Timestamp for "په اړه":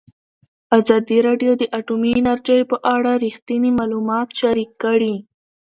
2.71-3.11